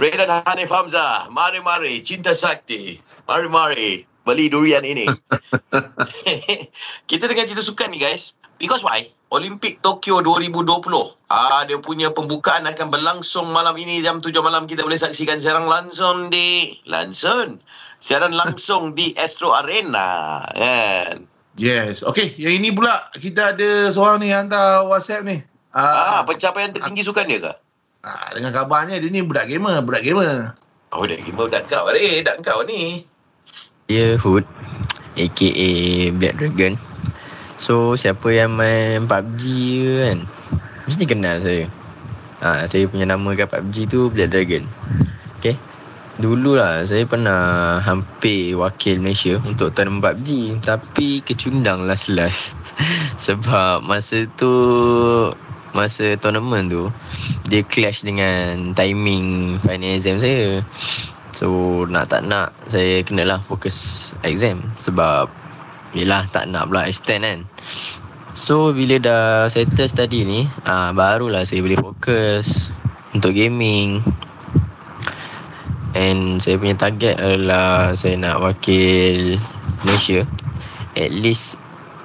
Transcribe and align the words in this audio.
Ray 0.00 0.16
dan 0.16 0.32
Hanif 0.48 0.72
Hamzah. 0.72 1.28
Mari-mari. 1.28 2.00
Cinta 2.00 2.32
sakti. 2.32 2.96
Mari-mari. 3.28 4.08
Beli 4.24 4.48
durian 4.48 4.80
ini. 4.80 5.04
Kita 7.10 7.28
dengan 7.28 7.44
cerita 7.44 7.60
sukan 7.60 7.92
ni 7.92 8.00
guys. 8.00 8.32
Because 8.56 8.80
why? 8.80 9.12
Olimpik 9.28 9.84
Tokyo 9.84 10.24
2020. 10.24 10.88
Ah, 11.28 11.68
dia 11.68 11.76
punya 11.84 12.08
pembukaan 12.16 12.64
akan 12.64 12.88
berlangsung 12.88 13.52
malam 13.52 13.76
ini 13.76 14.00
jam 14.00 14.24
7 14.24 14.32
malam. 14.40 14.64
Kita 14.64 14.88
boleh 14.88 14.96
saksikan 14.96 15.36
siaran 15.36 15.68
langsung 15.68 16.32
di... 16.32 16.80
Langsung? 16.88 17.60
Siaran 18.00 18.32
langsung 18.32 18.96
di 18.96 19.12
Astro 19.20 19.52
Arena. 19.52 20.40
Kan? 20.56 21.28
Yes. 21.60 22.00
Okay, 22.00 22.32
yang 22.40 22.56
ini 22.56 22.72
pula 22.72 23.12
kita 23.20 23.52
ada 23.52 23.92
seorang 23.92 24.24
ni 24.24 24.32
hantar 24.32 24.88
WhatsApp 24.88 25.28
ni. 25.28 25.44
Ah, 25.76 26.24
pencapaian 26.24 26.72
tertinggi 26.72 27.04
sukan 27.04 27.28
dia 27.28 27.40
ke? 27.44 27.52
Ah, 28.00 28.32
dengan 28.32 28.56
kabarnya 28.56 28.96
dia 28.96 29.12
ni 29.12 29.20
budak 29.20 29.44
gamer, 29.44 29.84
budak 29.84 30.00
gamer. 30.00 30.56
Oh, 30.88 31.04
dah 31.04 31.20
gamer 31.20 31.52
budak 31.52 31.68
kau. 31.68 31.84
Eh, 31.92 32.24
dak 32.24 32.40
kau 32.40 32.64
ni. 32.64 33.04
Ya, 33.92 34.16
Hood. 34.16 34.48
A.K.A. 35.20 35.70
Black 36.16 36.40
Dragon. 36.40 36.80
So, 37.60 37.92
siapa 37.92 38.32
yang 38.32 38.56
main 38.56 39.04
PUBG 39.04 39.42
ke 39.84 39.92
kan? 40.00 40.18
Mesti 40.88 41.04
kenal 41.04 41.44
saya. 41.44 41.68
Ha, 42.40 42.64
saya 42.72 42.88
punya 42.88 43.04
nama 43.04 43.36
kat 43.36 43.52
PUBG 43.52 43.92
tu 43.92 44.08
Black 44.08 44.32
Dragon. 44.32 44.64
Okay. 45.36 45.60
Dulu 46.16 46.56
lah 46.56 46.84
saya 46.88 47.04
pernah 47.04 47.80
hampir 47.84 48.56
wakil 48.56 49.04
Malaysia 49.04 49.36
untuk 49.44 49.76
tournament 49.76 50.00
PUBG. 50.00 50.64
Tapi 50.64 51.20
kecundang 51.20 51.84
last-last. 51.84 52.56
Sebab 53.28 53.84
masa 53.84 54.24
tu 54.40 54.48
masa 55.72 56.18
tournament 56.18 56.66
tu 56.70 56.90
dia 57.46 57.62
clash 57.66 58.02
dengan 58.02 58.74
timing 58.74 59.58
final 59.62 59.96
exam 59.96 60.18
saya. 60.18 60.62
So 61.34 61.82
nak 61.86 62.10
tak 62.10 62.26
nak 62.26 62.52
saya 62.68 63.00
kenalah 63.06 63.40
fokus 63.46 64.10
exam 64.26 64.66
sebab 64.76 65.30
yelah 65.94 66.26
tak 66.30 66.50
nak 66.50 66.68
pula 66.70 66.86
extend 66.86 67.22
kan. 67.22 67.40
So 68.34 68.70
bila 68.70 68.98
dah 69.02 69.24
settle 69.50 69.90
study 69.90 70.22
ni 70.26 70.40
ah 70.66 70.94
barulah 70.94 71.42
saya 71.46 71.62
boleh 71.62 71.78
fokus 71.78 72.70
untuk 73.14 73.34
gaming. 73.34 74.02
And 75.90 76.38
saya 76.38 76.54
punya 76.54 76.78
target 76.78 77.18
adalah 77.18 77.98
saya 77.98 78.14
nak 78.14 78.38
wakil 78.38 79.42
Malaysia. 79.82 80.22
At 80.94 81.10
least 81.10 81.58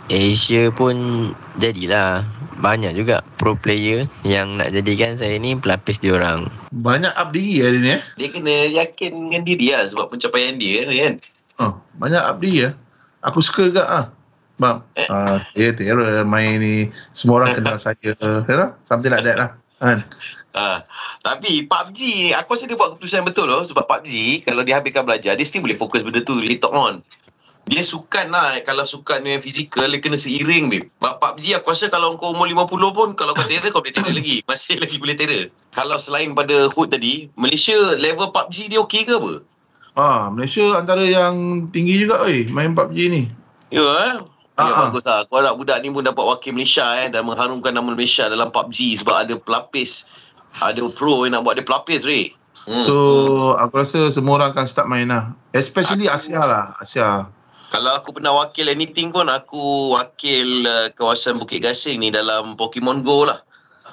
Asia 0.10 0.70
pun 0.74 0.96
jadilah 1.58 2.26
banyak 2.60 2.96
juga 2.96 3.22
pro 3.36 3.56
player 3.56 4.08
yang 4.24 4.60
nak 4.60 4.72
jadikan 4.72 5.20
saya 5.20 5.36
ni 5.40 5.56
pelapis 5.56 6.00
dia 6.00 6.16
orang. 6.16 6.48
Banyak 6.72 7.12
up 7.16 7.36
diri 7.36 7.62
lah 7.64 7.72
dia 7.72 7.82
ni 7.82 7.92
eh. 7.92 8.02
Dia 8.16 8.28
kena 8.32 8.56
yakin 8.84 9.12
dengan 9.30 9.44
diri 9.44 9.68
lah 9.76 9.84
sebab 9.88 10.12
pencapaian 10.12 10.56
dia 10.56 10.88
kan. 10.88 11.14
Oh, 11.60 11.72
banyak 12.00 12.20
up 12.20 12.40
diri 12.40 12.72
lah. 12.72 12.74
Aku 13.26 13.42
suka 13.44 13.68
juga 13.68 13.84
ah. 13.88 14.06
Bang, 14.56 14.88
Eh. 14.96 15.04
ah, 15.12 15.44
saya 15.52 15.76
terror 15.76 16.24
main 16.24 16.64
ni. 16.64 16.88
Semua 17.12 17.44
orang 17.44 17.60
kenal 17.60 17.76
saya. 17.76 18.16
Know? 18.24 18.72
Something 18.88 19.12
like 19.12 19.28
that 19.28 19.36
lah. 19.36 19.50
Kan? 19.84 20.08
Ha. 20.56 20.88
Tapi 21.20 21.68
PUBG, 21.68 22.32
aku 22.32 22.56
rasa 22.56 22.64
dia 22.64 22.80
buat 22.80 22.96
keputusan 22.96 23.20
yang 23.20 23.28
betul 23.28 23.52
loh. 23.52 23.68
Sebab 23.68 23.84
PUBG, 23.84 24.48
kalau 24.48 24.64
dia 24.64 24.80
habiskan 24.80 25.04
belajar, 25.04 25.36
dia 25.36 25.44
still 25.44 25.60
boleh 25.60 25.76
fokus 25.76 26.08
benda 26.08 26.24
tu 26.24 26.40
later 26.40 26.72
on. 26.72 27.04
Dia 27.66 27.82
sukan 27.82 28.30
lah. 28.30 28.62
Kalau 28.62 28.86
sukan 28.86 29.26
yang 29.26 29.42
fizikal, 29.42 29.90
dia 29.90 29.98
kena 29.98 30.14
seiring, 30.14 30.70
babe. 30.70 30.86
Sebab 31.02 31.14
PUBG, 31.18 31.58
aku 31.58 31.74
rasa 31.74 31.90
kalau 31.90 32.14
kau 32.16 32.38
umur 32.38 32.46
50 32.46 32.70
pun, 32.94 33.10
kalau 33.18 33.34
kau 33.34 33.46
terror, 33.50 33.74
kau 33.74 33.82
boleh 33.82 33.94
terror 33.94 34.14
lagi. 34.14 34.42
Masih 34.50 34.78
lagi 34.78 34.96
boleh 35.02 35.18
terror. 35.18 35.50
Kalau 35.74 35.98
selain 35.98 36.38
pada 36.38 36.70
Hood 36.70 36.94
tadi, 36.94 37.28
Malaysia 37.34 37.74
level 37.98 38.30
PUBG 38.30 38.70
dia 38.70 38.80
okey 38.86 39.10
ke 39.10 39.18
apa? 39.18 39.34
Ah, 39.96 40.28
Malaysia 40.30 40.76
antara 40.76 41.08
yang 41.08 41.66
tinggi 41.72 42.06
juga 42.06 42.22
oi 42.22 42.46
main 42.54 42.78
PUBG 42.78 42.98
ni. 43.10 43.24
Ya, 43.74 43.82
eh? 43.82 44.14
Ya, 44.22 44.34
Ah, 44.56 44.72
ah. 44.72 44.88
bagus 44.88 45.04
lah. 45.04 45.28
Kau 45.28 45.44
harap 45.44 45.60
budak 45.60 45.84
ni 45.84 45.92
pun 45.92 46.00
dapat 46.00 46.24
wakil 46.24 46.56
Malaysia 46.56 46.88
eh, 47.04 47.12
dan 47.12 47.28
mengharumkan 47.28 47.76
nama 47.76 47.92
Malaysia 47.92 48.32
dalam 48.32 48.56
PUBG 48.56 49.04
sebab 49.04 49.28
ada 49.28 49.36
pelapis. 49.36 50.08
Ada 50.64 50.80
pro 50.96 51.28
yang 51.28 51.36
nak 51.36 51.44
buat 51.44 51.60
dia 51.60 51.68
pelapis, 51.68 52.08
Ray. 52.08 52.32
Hmm. 52.64 52.88
So, 52.88 52.96
aku 53.60 53.84
rasa 53.84 54.08
semua 54.16 54.40
orang 54.40 54.56
akan 54.56 54.66
start 54.66 54.88
main 54.88 55.12
lah. 55.12 55.36
Especially 55.52 56.08
Asia 56.08 56.40
lah. 56.48 56.72
Asia. 56.80 57.28
Kalau 57.66 57.92
aku 57.92 58.16
pernah 58.16 58.32
wakil 58.32 58.70
anything 58.70 59.10
pun, 59.10 59.28
aku 59.28 59.92
wakil 59.92 60.48
uh, 60.64 60.88
kawasan 60.94 61.36
Bukit 61.36 61.60
Gasing 61.60 62.00
ni 62.00 62.10
dalam 62.10 62.56
Pokemon 62.56 63.02
Go 63.02 63.26
lah. 63.26 63.42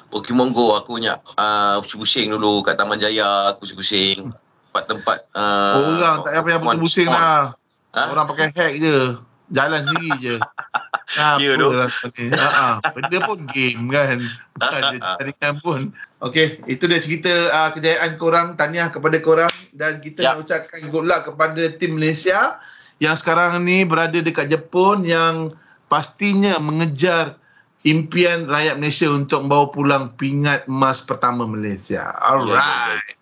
Pokemon 0.09 0.53
Go 0.53 0.77
aku 0.77 1.01
banyak 1.01 1.17
uh, 1.35 1.81
pusing-pusing 1.81 2.31
dulu 2.31 2.61
kat 2.61 2.77
Taman 2.77 3.01
Jaya, 3.01 3.51
aku 3.51 3.65
pusing-pusing. 3.65 4.31
Tempat-tempat. 4.71 5.19
Uh, 5.33 5.99
orang 5.99 6.17
tak 6.23 6.31
payah 6.31 6.43
payah 6.45 6.59
Pokemon 6.61 6.79
pusing 6.81 7.09
lah. 7.09 7.57
Ha? 7.93 8.03
Orang 8.09 8.25
pakai 8.29 8.53
hack 8.53 8.73
je. 8.77 8.97
Jalan 9.53 9.85
sendiri 9.85 10.11
je. 10.17 10.37
Ha, 11.13 11.37
Ya, 11.43 11.61
tu. 11.61 11.69
lah. 11.69 11.89
Ha, 11.93 12.49
ha. 12.49 12.69
Benda 12.89 13.19
pun 13.21 13.45
game 13.45 13.93
kan. 13.93 14.17
Bukan 14.57 14.81
dia 14.97 15.01
tarikan 15.21 15.55
pun. 15.61 15.81
Okay, 16.23 16.57
itu 16.65 16.89
dia 16.89 16.97
cerita 16.97 17.29
uh, 17.53 17.69
kejayaan 17.69 18.17
korang. 18.17 18.57
Tahniah 18.57 18.89
kepada 18.89 19.21
korang. 19.21 19.53
Dan 19.77 20.01
kita 20.01 20.25
Ya. 20.25 20.29
nak 20.33 20.49
ucapkan 20.49 20.81
good 20.89 21.05
luck 21.05 21.29
kepada 21.29 21.69
tim 21.77 22.01
Malaysia 22.01 22.57
yang 23.03 23.19
sekarang 23.19 23.67
ni 23.67 23.83
berada 23.83 24.15
dekat 24.23 24.47
Jepun 24.47 25.03
yang 25.03 25.51
pastinya 25.91 26.63
mengejar 26.63 27.35
impian 27.83 28.47
rakyat 28.47 28.79
Malaysia 28.79 29.11
untuk 29.11 29.43
membawa 29.43 29.67
pulang 29.75 30.05
pingat 30.15 30.71
emas 30.71 31.03
pertama 31.03 31.43
Malaysia. 31.43 32.15
Alright. 32.23 33.19